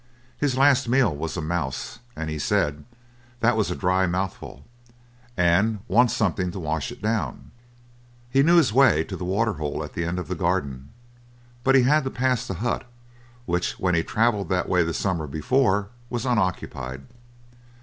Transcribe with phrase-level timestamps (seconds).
[0.35, 2.85] His last meal was a mouse, and he said,
[3.41, 4.65] "That was a dry mouthful,
[5.37, 7.51] and wants something to wash it down."
[8.31, 10.89] He knew his way to the water hole at the end of the garden,
[11.63, 12.87] but he had to pass the hut,
[13.45, 17.03] which when he travelled that way the summer before was unoccupied.